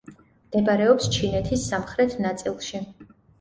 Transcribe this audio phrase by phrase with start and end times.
[0.45, 2.83] მდებარეობს ჩინეთის სამხრეთ ნაწილში.